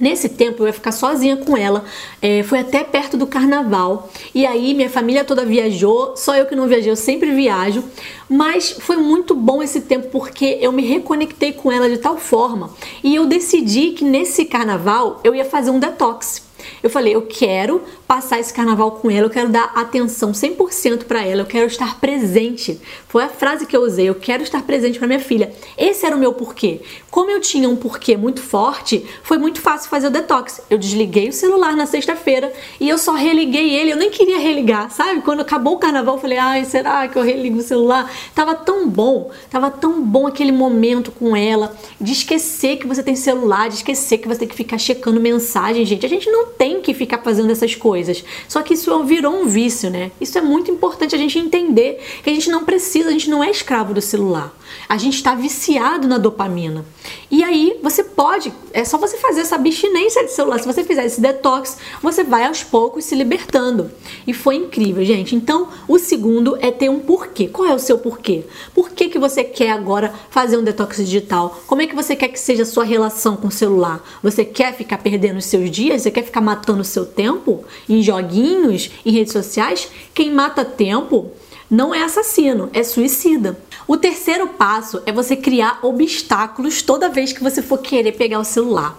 Nesse 0.00 0.28
tempo 0.28 0.62
eu 0.62 0.68
ia 0.68 0.72
ficar 0.72 0.92
sozinha 0.92 1.36
com 1.36 1.56
ela, 1.56 1.84
é, 2.22 2.42
foi 2.42 2.60
até 2.60 2.84
perto 2.84 3.16
do 3.16 3.26
carnaval. 3.26 4.08
E 4.34 4.46
aí 4.46 4.74
minha 4.74 4.88
família 4.88 5.24
toda 5.24 5.44
viajou, 5.44 6.16
só 6.16 6.36
eu 6.36 6.46
que 6.46 6.54
não 6.54 6.66
viajei, 6.66 6.90
eu 6.90 6.96
sempre 6.96 7.32
viajo. 7.32 7.82
Mas 8.28 8.70
foi 8.70 8.96
muito 8.96 9.34
bom 9.34 9.62
esse 9.62 9.80
tempo 9.80 10.08
porque 10.08 10.58
eu 10.60 10.70
me 10.70 10.84
reconectei 10.86 11.52
com 11.52 11.72
ela 11.72 11.88
de 11.88 11.98
tal 11.98 12.16
forma. 12.16 12.70
E 13.02 13.14
eu 13.14 13.26
decidi 13.26 13.90
que 13.90 14.04
nesse 14.04 14.44
carnaval 14.44 15.20
eu 15.24 15.34
ia 15.34 15.44
fazer 15.44 15.70
um 15.70 15.78
detox. 15.78 16.47
Eu 16.82 16.90
falei, 16.90 17.14
eu 17.14 17.22
quero 17.22 17.82
passar 18.06 18.40
esse 18.40 18.52
carnaval 18.52 18.92
com 18.92 19.10
ela, 19.10 19.26
eu 19.26 19.30
quero 19.30 19.48
dar 19.48 19.72
atenção 19.74 20.32
100% 20.32 21.04
para 21.04 21.24
ela, 21.24 21.42
eu 21.42 21.46
quero 21.46 21.66
estar 21.66 21.98
presente. 22.00 22.80
Foi 23.08 23.24
a 23.24 23.28
frase 23.28 23.66
que 23.66 23.76
eu 23.76 23.82
usei, 23.82 24.08
eu 24.08 24.14
quero 24.14 24.42
estar 24.42 24.62
presente 24.62 24.98
para 24.98 25.08
minha 25.08 25.20
filha. 25.20 25.52
Esse 25.76 26.06
era 26.06 26.16
o 26.16 26.18
meu 26.18 26.32
porquê. 26.32 26.80
Como 27.10 27.30
eu 27.30 27.40
tinha 27.40 27.68
um 27.68 27.76
porquê 27.76 28.16
muito 28.16 28.40
forte, 28.40 29.04
foi 29.22 29.38
muito 29.38 29.60
fácil 29.60 29.90
fazer 29.90 30.08
o 30.08 30.10
detox. 30.10 30.60
Eu 30.70 30.78
desliguei 30.78 31.28
o 31.28 31.32
celular 31.32 31.74
na 31.74 31.86
sexta-feira 31.86 32.52
e 32.78 32.88
eu 32.88 32.98
só 32.98 33.12
religuei 33.12 33.74
ele, 33.74 33.92
eu 33.92 33.96
nem 33.96 34.10
queria 34.10 34.38
religar, 34.38 34.90
sabe? 34.90 35.22
Quando 35.22 35.40
acabou 35.40 35.74
o 35.74 35.78
carnaval, 35.78 36.16
eu 36.16 36.20
falei, 36.20 36.38
ai, 36.38 36.64
será 36.64 37.08
que 37.08 37.18
eu 37.18 37.22
religo 37.22 37.58
o 37.58 37.62
celular? 37.62 38.10
Tava 38.34 38.54
tão 38.54 38.88
bom, 38.88 39.30
tava 39.50 39.70
tão 39.70 40.02
bom 40.02 40.26
aquele 40.26 40.52
momento 40.52 41.10
com 41.10 41.36
ela, 41.36 41.76
de 42.00 42.12
esquecer 42.12 42.76
que 42.76 42.86
você 42.86 43.02
tem 43.02 43.16
celular, 43.16 43.68
de 43.68 43.76
esquecer 43.76 44.18
que 44.18 44.28
você 44.28 44.40
tem 44.40 44.48
que 44.48 44.54
ficar 44.54 44.78
checando 44.78 45.20
mensagem, 45.20 45.84
gente. 45.84 46.04
A 46.04 46.08
gente 46.08 46.30
não 46.30 46.46
tem 46.58 46.82
que 46.82 46.92
ficar 46.92 47.18
fazendo 47.18 47.50
essas 47.50 47.74
coisas. 47.76 48.24
Só 48.48 48.60
que 48.60 48.74
isso 48.74 49.04
virou 49.04 49.32
um 49.32 49.46
vício, 49.46 49.88
né? 49.88 50.10
Isso 50.20 50.36
é 50.36 50.42
muito 50.42 50.70
importante 50.70 51.14
a 51.14 51.18
gente 51.18 51.38
entender 51.38 52.02
que 52.22 52.28
a 52.28 52.34
gente 52.34 52.50
não 52.50 52.64
precisa, 52.64 53.08
a 53.08 53.12
gente 53.12 53.30
não 53.30 53.42
é 53.42 53.50
escravo 53.50 53.94
do 53.94 54.02
celular. 54.02 54.52
A 54.88 54.98
gente 54.98 55.14
está 55.14 55.34
viciado 55.34 56.08
na 56.08 56.18
dopamina. 56.18 56.84
E 57.30 57.44
aí 57.44 57.78
você 57.82 58.02
pode, 58.02 58.52
é 58.72 58.84
só 58.84 58.98
você 58.98 59.16
fazer 59.16 59.42
essa 59.42 59.54
abstinência 59.54 60.24
de 60.24 60.32
celular. 60.32 60.58
Se 60.58 60.66
você 60.66 60.82
fizer 60.82 61.04
esse 61.04 61.20
detox, 61.20 61.78
você 62.02 62.24
vai 62.24 62.44
aos 62.44 62.64
poucos 62.64 63.04
se 63.04 63.14
libertando. 63.14 63.90
E 64.26 64.32
foi 64.32 64.56
incrível, 64.56 65.04
gente. 65.04 65.36
Então, 65.36 65.68
o 65.86 65.98
segundo 65.98 66.58
é 66.60 66.70
ter 66.70 66.90
um 66.90 66.98
porquê. 66.98 67.48
Qual 67.48 67.68
é 67.68 67.74
o 67.74 67.78
seu 67.78 67.98
porquê? 67.98 68.44
Por 68.74 68.90
que, 68.90 69.08
que 69.08 69.18
você 69.18 69.44
quer 69.44 69.70
agora 69.70 70.12
fazer 70.30 70.56
um 70.56 70.64
detox 70.64 70.96
digital? 70.96 71.60
Como 71.66 71.82
é 71.82 71.86
que 71.86 71.94
você 71.94 72.16
quer 72.16 72.28
que 72.28 72.40
seja 72.40 72.62
a 72.62 72.66
sua 72.66 72.84
relação 72.84 73.36
com 73.36 73.48
o 73.48 73.52
celular? 73.52 74.02
Você 74.22 74.44
quer 74.44 74.74
ficar 74.74 74.98
perdendo 74.98 75.38
os 75.38 75.44
seus 75.44 75.70
dias? 75.70 76.02
Você 76.02 76.10
quer 76.10 76.24
ficar 76.24 76.37
matando 76.40 76.82
o 76.82 76.84
seu 76.84 77.04
tempo 77.06 77.64
em 77.88 78.02
joguinhos, 78.02 78.90
em 79.04 79.12
redes 79.12 79.32
sociais? 79.32 79.88
Quem 80.14 80.32
mata 80.32 80.64
tempo 80.64 81.32
não 81.70 81.94
é 81.94 82.02
assassino, 82.02 82.70
é 82.72 82.82
suicida. 82.82 83.58
O 83.86 83.96
terceiro 83.96 84.48
passo 84.48 85.02
é 85.06 85.12
você 85.12 85.36
criar 85.36 85.80
obstáculos 85.82 86.82
toda 86.82 87.08
vez 87.08 87.32
que 87.32 87.42
você 87.42 87.62
for 87.62 87.78
querer 87.78 88.12
pegar 88.12 88.38
o 88.38 88.44
celular. 88.44 88.98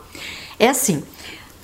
É 0.58 0.68
assim, 0.68 1.04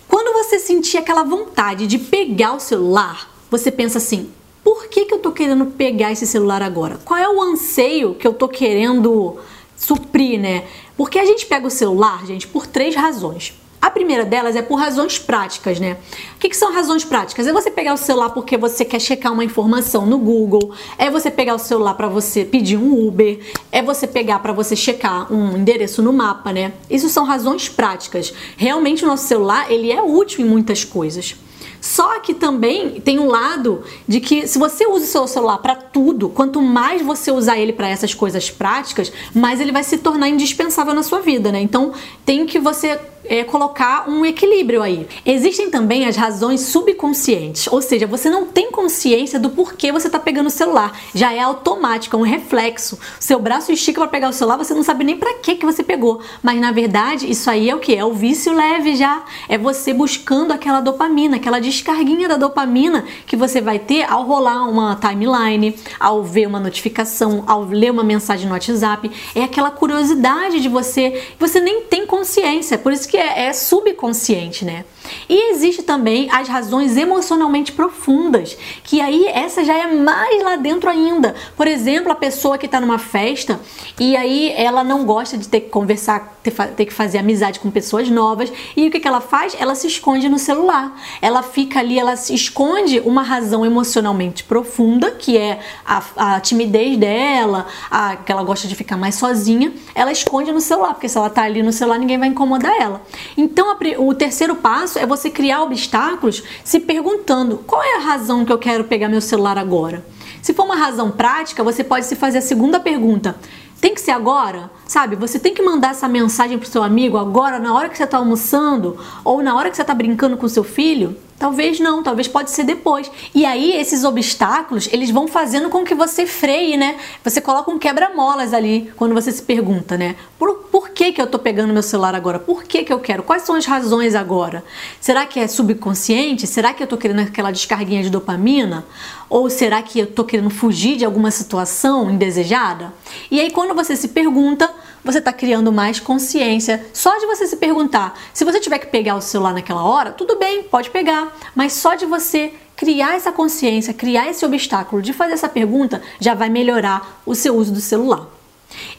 quando 0.07 0.33
você 0.33 0.59
sentir 0.59 0.97
aquela 0.97 1.23
vontade 1.23 1.87
de 1.87 1.97
pegar 1.97 2.53
o 2.53 2.59
celular, 2.59 3.29
você 3.49 3.71
pensa 3.71 3.97
assim: 3.97 4.29
por 4.63 4.87
que, 4.87 5.05
que 5.05 5.13
eu 5.13 5.19
tô 5.19 5.31
querendo 5.31 5.65
pegar 5.67 6.11
esse 6.11 6.25
celular 6.25 6.61
agora? 6.61 6.99
Qual 7.03 7.19
é 7.19 7.29
o 7.29 7.41
anseio 7.41 8.15
que 8.15 8.27
eu 8.27 8.33
tô 8.33 8.47
querendo 8.47 9.37
suprir, 9.75 10.39
né? 10.39 10.65
Porque 10.95 11.19
a 11.19 11.25
gente 11.25 11.45
pega 11.45 11.67
o 11.67 11.71
celular, 11.71 12.25
gente, 12.25 12.47
por 12.47 12.65
três 12.65 12.95
razões. 12.95 13.53
Primeira 13.95 14.25
delas 14.25 14.57
é 14.57 14.61
por 14.61 14.75
razões 14.75 15.17
práticas, 15.17 15.79
né? 15.79 15.95
O 16.35 16.39
que, 16.39 16.49
que, 16.49 16.57
são 16.57 16.73
razões 16.73 17.05
práticas? 17.05 17.47
É 17.47 17.53
você 17.53 17.71
pegar 17.71 17.93
o 17.93 17.97
celular 17.97 18.29
porque 18.31 18.57
você 18.57 18.83
quer 18.83 18.99
checar 18.99 19.31
uma 19.31 19.43
informação 19.43 20.05
no 20.05 20.17
Google, 20.17 20.73
é 20.97 21.09
você 21.09 21.31
pegar 21.31 21.55
o 21.55 21.57
celular 21.57 21.93
para 21.93 22.09
você 22.09 22.43
pedir 22.43 22.75
um 22.75 23.07
Uber, 23.07 23.39
é 23.71 23.81
você 23.81 24.05
pegar 24.05 24.39
para 24.39 24.51
você 24.51 24.75
checar 24.75 25.31
um 25.31 25.55
endereço 25.55 26.01
no 26.03 26.11
mapa, 26.11 26.51
né? 26.51 26.73
Isso 26.89 27.07
são 27.07 27.23
razões 27.23 27.69
práticas. 27.69 28.33
Realmente 28.57 29.05
o 29.05 29.07
nosso 29.07 29.27
celular 29.27 29.71
ele 29.71 29.89
é 29.89 30.03
útil 30.03 30.45
em 30.45 30.49
muitas 30.49 30.83
coisas. 30.83 31.37
Só 31.85 32.19
que 32.19 32.33
também 32.33 32.99
tem 32.99 33.19
um 33.19 33.27
lado 33.27 33.83
de 34.07 34.19
que 34.19 34.47
se 34.47 34.57
você 34.57 34.87
usa 34.87 35.05
o 35.05 35.07
seu 35.07 35.27
celular 35.27 35.59
para 35.59 35.75
tudo, 35.75 36.29
quanto 36.29 36.59
mais 36.59 37.03
você 37.03 37.31
usar 37.31 37.59
ele 37.59 37.71
para 37.71 37.87
essas 37.87 38.11
coisas 38.11 38.49
práticas, 38.49 39.13
mais 39.35 39.61
ele 39.61 39.71
vai 39.71 39.83
se 39.83 39.99
tornar 39.99 40.27
indispensável 40.27 40.95
na 40.95 41.03
sua 41.03 41.19
vida, 41.19 41.51
né? 41.51 41.61
Então 41.61 41.93
tem 42.25 42.43
que 42.47 42.57
você 42.57 42.99
é, 43.27 43.43
colocar 43.43 44.09
um 44.09 44.25
equilíbrio 44.25 44.81
aí. 44.81 45.07
Existem 45.25 45.69
também 45.69 46.05
as 46.05 46.15
razões 46.15 46.61
subconscientes, 46.61 47.67
ou 47.67 47.81
seja, 47.81 48.07
você 48.07 48.29
não 48.29 48.45
tem 48.45 48.71
consciência 48.71 49.39
do 49.39 49.49
porquê 49.49 49.91
você 49.91 50.07
está 50.07 50.19
pegando 50.19 50.47
o 50.47 50.51
celular, 50.51 50.99
já 51.13 51.33
é 51.33 51.39
automático, 51.39 52.15
é 52.15 52.19
um 52.19 52.23
reflexo. 52.23 52.97
Seu 53.19 53.39
braço 53.39 53.71
estica 53.71 54.01
para 54.01 54.09
pegar 54.09 54.29
o 54.29 54.33
celular, 54.33 54.57
você 54.57 54.73
não 54.73 54.83
sabe 54.83 55.03
nem 55.03 55.17
para 55.17 55.35
que 55.35 55.55
que 55.55 55.65
você 55.65 55.83
pegou, 55.83 56.21
mas 56.41 56.59
na 56.59 56.71
verdade 56.71 57.29
isso 57.29 57.49
aí 57.49 57.69
é 57.69 57.75
o 57.75 57.79
que 57.79 57.95
é 57.95 58.03
o 58.03 58.13
vício 58.13 58.53
leve 58.53 58.95
já, 58.95 59.23
é 59.47 59.57
você 59.57 59.93
buscando 59.93 60.51
aquela 60.51 60.79
dopamina, 60.79 61.37
aquela 61.37 61.59
descarguinha 61.75 62.27
da 62.27 62.37
dopamina 62.37 63.05
que 63.25 63.35
você 63.35 63.61
vai 63.61 63.79
ter 63.79 64.03
ao 64.03 64.23
rolar 64.23 64.67
uma 64.67 64.95
timeline, 64.95 65.75
ao 65.99 66.23
ver 66.23 66.47
uma 66.47 66.59
notificação, 66.59 67.43
ao 67.47 67.63
ler 67.63 67.91
uma 67.91 68.03
mensagem 68.03 68.47
no 68.47 68.53
WhatsApp, 68.53 69.11
é 69.35 69.43
aquela 69.43 69.71
curiosidade 69.71 70.59
de 70.59 70.69
você, 70.69 71.23
você 71.39 71.59
nem 71.59 71.83
tem 71.83 72.05
consciência, 72.05 72.77
por 72.77 72.91
isso 72.91 73.07
que 73.07 73.17
é, 73.17 73.47
é 73.47 73.53
subconsciente, 73.53 74.65
né? 74.65 74.85
E 75.29 75.51
existe 75.51 75.83
também 75.83 76.27
as 76.31 76.47
razões 76.47 76.97
emocionalmente 76.97 77.71
profundas, 77.71 78.57
que 78.83 79.01
aí 79.01 79.25
essa 79.27 79.63
já 79.63 79.77
é 79.77 79.93
mais 79.93 80.43
lá 80.43 80.55
dentro 80.55 80.89
ainda. 80.89 81.35
Por 81.55 81.67
exemplo, 81.67 82.11
a 82.11 82.15
pessoa 82.15 82.57
que 82.57 82.65
está 82.65 82.81
numa 82.81 82.99
festa 82.99 83.59
e 83.99 84.15
aí 84.15 84.51
ela 84.55 84.83
não 84.83 85.05
gosta 85.05 85.37
de 85.37 85.47
ter 85.47 85.61
que 85.61 85.69
conversar, 85.69 86.39
ter, 86.41 86.51
ter, 86.51 86.85
que 86.85 86.93
fazer 86.93 87.19
amizade 87.19 87.59
com 87.59 87.69
pessoas 87.69 88.09
novas, 88.09 88.51
e 88.75 88.87
o 88.87 88.91
que, 88.91 88.99
que 88.99 89.07
ela 89.07 89.21
faz? 89.21 89.55
Ela 89.59 89.75
se 89.75 89.87
esconde 89.87 90.27
no 90.29 90.39
celular. 90.39 90.99
Ela 91.21 91.43
fica 91.43 91.64
ali, 91.73 91.99
ela 91.99 92.15
se 92.15 92.33
esconde 92.33 92.99
uma 92.99 93.21
razão 93.21 93.65
emocionalmente 93.65 94.43
profunda, 94.43 95.11
que 95.11 95.37
é 95.37 95.59
a, 95.85 96.03
a 96.15 96.39
timidez 96.39 96.97
dela, 96.97 97.65
a, 97.89 98.15
que 98.15 98.31
ela 98.31 98.43
gosta 98.43 98.67
de 98.67 98.75
ficar 98.75 98.97
mais 98.97 99.15
sozinha, 99.15 99.73
ela 99.93 100.11
esconde 100.11 100.51
no 100.51 100.61
celular, 100.61 100.93
porque 100.93 101.09
se 101.09 101.17
ela 101.17 101.27
está 101.27 101.43
ali 101.43 101.63
no 101.63 101.71
celular, 101.71 101.97
ninguém 101.97 102.17
vai 102.17 102.27
incomodar 102.27 102.73
ela. 102.79 103.01
Então, 103.35 103.71
a, 103.71 103.77
o 103.99 104.13
terceiro 104.13 104.55
passo 104.55 104.99
é 104.99 105.05
você 105.05 105.29
criar 105.29 105.63
obstáculos 105.63 106.43
se 106.63 106.79
perguntando 106.79 107.63
qual 107.65 107.81
é 107.83 107.95
a 107.95 107.99
razão 107.99 108.45
que 108.45 108.51
eu 108.51 108.57
quero 108.57 108.83
pegar 108.83 109.09
meu 109.09 109.21
celular 109.21 109.57
agora. 109.57 110.05
Se 110.41 110.53
for 110.53 110.63
uma 110.63 110.75
razão 110.75 111.09
prática, 111.09 111.63
você 111.63 111.83
pode 111.83 112.05
se 112.05 112.15
fazer 112.15 112.37
a 112.37 112.41
segunda 112.41 112.79
pergunta: 112.79 113.35
tem 113.81 113.93
que 113.93 114.01
ser 114.01 114.11
agora? 114.11 114.69
Sabe, 114.87 115.15
você 115.15 115.39
tem 115.39 115.53
que 115.53 115.61
mandar 115.61 115.91
essa 115.91 116.07
mensagem 116.07 116.57
pro 116.57 116.67
seu 116.67 116.83
amigo 116.83 117.17
agora, 117.17 117.59
na 117.59 117.73
hora 117.73 117.89
que 117.89 117.97
você 117.97 118.03
está 118.03 118.17
almoçando 118.17 118.97
ou 119.23 119.41
na 119.41 119.55
hora 119.55 119.69
que 119.69 119.75
você 119.75 119.81
está 119.81 119.93
brincando 119.93 120.37
com 120.37 120.47
seu 120.47 120.63
filho? 120.63 121.15
Talvez 121.37 121.81
não, 121.81 122.01
talvez 122.01 122.29
pode 122.29 122.49
ser 122.49 122.63
depois. 122.63 123.11
E 123.33 123.45
aí 123.45 123.73
esses 123.73 124.05
obstáculos, 124.05 124.87
eles 124.91 125.11
vão 125.11 125.27
fazendo 125.27 125.69
com 125.69 125.83
que 125.83 125.93
você 125.93 126.25
freie, 126.25 126.77
né? 126.77 126.95
Você 127.25 127.41
coloca 127.41 127.69
um 127.69 127.77
quebra-molas 127.77 128.53
ali 128.53 128.91
quando 128.95 129.13
você 129.13 129.33
se 129.33 129.41
pergunta, 129.41 129.97
né? 129.97 130.15
Por, 130.39 130.55
por 130.71 130.89
que 130.89 131.11
que 131.11 131.21
eu 131.21 131.27
tô 131.27 131.37
pegando 131.37 131.73
meu 131.73 131.83
celular 131.83 132.15
agora? 132.15 132.39
Por 132.39 132.63
que 132.63 132.85
que 132.85 132.93
eu 132.93 132.99
quero? 132.99 133.21
Quais 133.21 133.41
são 133.41 133.55
as 133.55 133.65
razões 133.65 134.15
agora? 134.15 134.63
Será 135.01 135.25
que 135.25 135.37
é 135.37 135.47
subconsciente? 135.47 136.47
Será 136.47 136.73
que 136.73 136.81
eu 136.81 136.87
tô 136.87 136.95
querendo 136.95 137.19
aquela 137.19 137.51
descarguinha 137.51 138.01
de 138.01 138.09
dopamina? 138.09 138.85
Ou 139.29 139.49
será 139.49 139.81
que 139.81 139.99
eu 139.99 140.07
tô 140.07 140.23
querendo 140.23 140.49
fugir 140.49 140.95
de 140.95 141.03
alguma 141.03 141.31
situação 141.31 142.09
indesejada? 142.09 142.93
E 143.29 143.41
aí 143.41 143.51
quando 143.51 143.75
você 143.75 143.97
se 143.97 144.07
pergunta, 144.07 144.73
você 145.05 145.19
está 145.19 145.31
criando 145.31 145.71
mais 145.71 145.99
consciência. 145.99 146.85
Só 146.91 147.17
de 147.19 147.27
você 147.27 147.45
se 147.45 147.57
perguntar, 147.57 148.19
se 148.33 148.43
você 148.43 148.59
tiver 148.59 148.79
que 148.79 148.87
pegar 148.87 149.15
o 149.15 149.21
celular 149.21 149.53
naquela 149.53 149.83
hora, 149.83 150.11
tudo 150.11 150.37
bem, 150.37 150.63
pode 150.63 150.89
pegar, 150.89 151.37
mas 151.53 151.73
só 151.73 151.93
de 151.93 152.07
você 152.07 152.51
criar 152.75 153.15
essa 153.15 153.31
consciência, 153.31 153.93
criar 153.93 154.27
esse 154.29 154.43
obstáculo 154.43 155.01
de 155.01 155.13
fazer 155.13 155.33
essa 155.33 155.47
pergunta, 155.47 156.01
já 156.19 156.33
vai 156.33 156.49
melhorar 156.49 157.21
o 157.25 157.35
seu 157.35 157.55
uso 157.55 157.71
do 157.71 157.79
celular. 157.79 158.27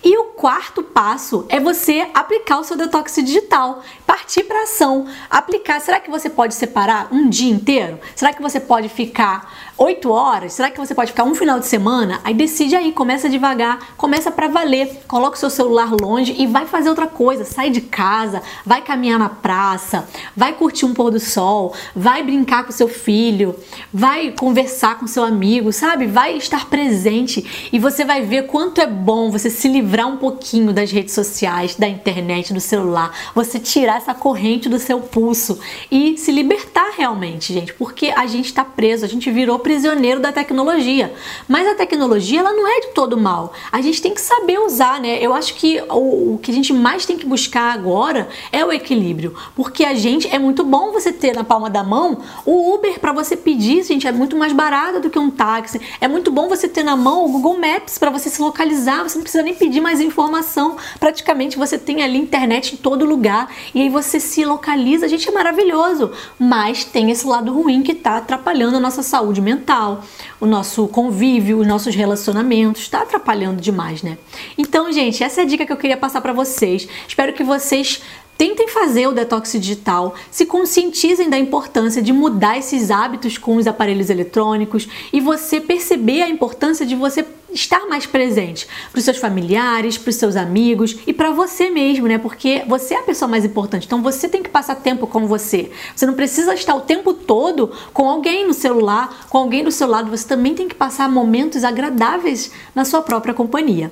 E 0.03 0.17
o 0.17 0.26
quarto 0.37 0.83
passo 0.83 1.47
é 1.49 1.59
você 1.59 2.07
aplicar 2.13 2.59
o 2.59 2.65
seu 2.65 2.77
detox 2.77 3.17
digital, 3.17 3.83
partir 4.07 4.45
para 4.45 4.65
ação, 4.65 5.07
aplicar. 5.31 5.81
Será 5.81 5.99
que 5.99 6.11
você 6.11 6.29
pode 6.29 6.55
separar 6.55 7.09
um 7.11 7.29
dia 7.29 7.51
inteiro? 7.51 7.99
Será 8.15 8.33
que 8.33 8.43
você 8.43 8.61
pode 8.61 8.89
ficar 8.91 9.73
oito 9.79 10.11
horas? 10.11 10.53
Será 10.53 10.71
que 10.71 10.79
você 10.79 10.95
pode 10.95 11.13
ficar 11.13 11.25
um 11.25 11.35
final 11.35 11.59
de 11.59 11.67
semana? 11.67 12.21
Aí 12.23 12.35
decide 12.35 12.77
aí, 12.77 12.93
começa 12.93 13.31
devagar, 13.31 13.95
começa 13.97 14.31
para 14.31 14.47
valer. 14.47 15.05
Coloca 15.09 15.37
o 15.37 15.41
seu 15.41 15.49
celular 15.49 15.91
longe 15.99 16.35
e 16.39 16.47
vai 16.47 16.67
fazer 16.67 16.91
outra 16.91 17.07
coisa. 17.07 17.45
Sai 17.45 17.71
de 17.71 17.81
casa, 17.81 18.43
vai 18.65 18.83
caminhar 18.83 19.19
na 19.19 19.31
praça, 19.31 20.07
vai 20.37 20.53
curtir 20.53 20.85
um 20.85 20.93
pôr 20.93 21.11
do 21.11 21.21
sol, 21.21 21.73
vai 21.95 22.23
brincar 22.23 22.65
com 22.65 22.73
seu 22.73 22.89
filho, 22.89 23.57
vai 23.93 24.33
conversar 24.33 24.99
com 24.99 25.07
seu 25.07 25.25
amigo, 25.25 25.73
sabe? 25.73 26.07
Vai 26.07 26.37
estar 26.37 26.67
presente 26.67 27.71
e 27.73 27.79
você 27.79 28.05
vai 28.05 28.21
ver 28.21 28.47
quanto 28.47 28.83
é 28.83 28.87
bom 28.87 29.31
você 29.31 29.49
se 29.49 29.67
livrar 29.67 30.07
um 30.07 30.26
pouquinho 30.27 30.73
das 30.73 30.91
redes 30.91 31.15
sociais, 31.15 31.77
da 31.77 31.87
internet, 31.87 32.53
do 32.53 32.61
celular, 32.61 33.17
você 33.33 33.61
tirar 33.61 33.99
essa 33.99 34.13
corrente 34.13 34.69
do 34.69 34.77
seu 34.77 34.99
pulso 34.99 35.61
e 35.89 36.19
se 36.19 36.33
libertar 36.33 36.95
realmente, 36.97 37.53
gente, 37.53 37.73
porque 37.75 38.09
a 38.09 38.27
gente 38.27 38.47
está 38.47 38.65
preso, 38.65 39.05
a 39.05 39.09
gente 39.09 39.31
virou 39.31 39.57
prisioneiro 39.61 40.19
da 40.19 40.33
tecnologia. 40.33 41.15
Mas 41.47 41.69
a 41.69 41.77
tecnologia 41.77 42.41
ela 42.41 42.53
não 42.53 42.67
é 42.67 42.81
de 42.81 42.89
todo 42.89 43.17
mal. 43.17 43.53
A 43.71 43.81
gente 43.81 44.03
tem 44.03 44.13
que 44.13 44.21
saber 44.21 44.59
usar, 44.59 45.01
né? 45.01 45.19
Eu 45.21 45.33
acho 45.33 45.55
que 45.55 45.81
o, 45.89 46.35
o 46.35 46.41
que 46.43 46.51
a 46.51 46.55
gente 46.55 46.73
mais 46.73 47.07
tem 47.07 47.17
que 47.17 47.25
buscar 47.25 47.73
agora 47.73 48.29
é 48.51 48.65
o 48.65 48.73
equilíbrio, 48.73 49.33
porque 49.55 49.85
a 49.85 49.95
gente 49.95 50.27
é 50.29 50.41
muito 50.41 50.65
bom 50.65 50.91
você 50.91 51.13
ter 51.13 51.37
na 51.37 51.45
palma 51.45 51.71
da 51.71 51.85
mão 51.85 52.19
o 52.45 52.75
Uber 52.75 52.99
para 52.99 53.13
você 53.13 53.37
pedir, 53.37 53.85
gente, 53.85 54.09
é 54.09 54.13
muito 54.13 54.37
mais 54.37 54.53
barato 54.53 54.99
do 54.99 55.09
que 55.09 55.19
um 55.21 55.31
táxi. 55.31 55.81
É 56.01 56.09
muito 56.09 56.33
bom 56.33 56.49
você 56.49 56.69
ter 56.69 56.83
na 56.83 56.97
mão 56.97 57.27
o 57.27 57.29
Google 57.29 57.59
Maps 57.59 57.97
para 57.97 58.11
você 58.11 58.29
se 58.29 58.43
localizar, 58.43 59.05
você 59.05 59.15
não 59.15 59.23
precisa 59.23 59.45
nem 59.45 59.55
pedir 59.55 59.81
mais 59.81 60.01
informação. 60.17 60.77
Praticamente 60.99 61.59
você 61.59 61.77
tem 61.77 62.03
ali 62.03 62.19
internet 62.19 62.75
em 62.75 62.77
todo 62.79 63.05
lugar 63.05 63.53
e 63.75 63.83
aí 63.83 63.91
você 63.91 64.19
se 64.19 64.45
localiza. 64.45 65.09
Gente 65.09 65.29
é 65.29 65.33
maravilhoso, 65.33 66.11
mas 66.39 66.85
tem 66.85 67.11
esse 67.11 67.27
lado 67.27 67.53
ruim 67.53 67.83
que 67.83 67.93
está 67.93 68.17
atrapalhando 68.17 68.79
a 68.79 68.81
nossa 68.81 69.03
saúde 69.03 69.43
mental, 69.43 70.03
o 70.41 70.47
nosso 70.47 70.89
convívio, 70.89 71.59
os 71.59 71.67
nossos 71.67 71.95
relacionamentos, 71.95 72.83
está 72.83 73.03
atrapalhando 73.03 73.61
demais, 73.61 74.03
né? 74.03 74.17
Então, 74.57 74.91
gente, 74.91 75.23
essa 75.23 75.43
é 75.43 75.45
a 75.45 75.47
dica 75.47 75.67
que 75.67 75.73
eu 75.73 75.77
queria 75.77 75.97
passar 75.97 76.23
para 76.23 76.33
vocês. 76.33 76.89
Espero 77.07 77.35
que 77.35 77.45
vocês 77.45 78.01
Tentem 78.39 78.69
fazer 78.69 79.07
o 79.07 79.13
detox 79.13 79.53
digital, 79.53 80.15
se 80.31 80.45
conscientizem 80.45 81.31
da 81.31 81.39
importância 81.39 82.03
de 82.03 82.13
mudar 82.13 82.59
esses 82.59 82.91
hábitos 82.91 83.39
com 83.39 83.57
os 83.57 83.67
aparelhos 83.67 84.11
eletrônicos 84.11 84.87
e 85.11 85.23
você 85.23 85.59
perceber 85.59 86.21
a 86.21 86.29
importância 86.29 86.85
de 86.85 86.95
você 86.95 87.25
estar 87.57 87.87
mais 87.87 88.07
presente 88.07 88.69
para 88.93 88.99
os 88.99 89.05
seus 89.05 89.17
familiares, 89.17 89.99
para 89.99 90.11
os 90.11 90.17
seus 90.17 90.37
amigos 90.37 90.97
e 91.07 91.13
para 91.13 91.31
você 91.31 91.71
mesmo, 91.71 92.07
né? 92.07 92.19
Porque 92.19 92.63
você 92.69 92.95
é 92.95 93.01
a 93.01 93.03
pessoa 93.03 93.29
mais 93.29 93.45
importante. 93.45 93.87
Então 93.87 94.03
você 94.03 94.29
tem 94.29 94.43
que 94.43 94.49
passar 94.49 94.77
tempo 94.77 95.07
com 95.07 95.27
você. 95.27 95.71
Você 95.95 96.07
não 96.07 96.15
precisa 96.15 96.55
estar 96.55 96.75
o 96.75 96.83
tempo 96.83 97.13
todo 97.13 97.73
com 97.93 98.09
alguém 98.09 98.47
no 98.47 98.55
celular, 98.55 99.27
com 99.29 99.39
alguém 99.39 99.65
do 99.65 99.73
seu 99.73 99.89
lado. 99.89 100.11
Você 100.11 100.27
também 100.29 100.55
tem 100.55 100.69
que 100.69 100.75
passar 100.75 101.09
momentos 101.09 101.65
agradáveis 101.65 102.53
na 102.75 102.85
sua 102.85 103.03
própria 103.03 103.35
companhia. 103.35 103.91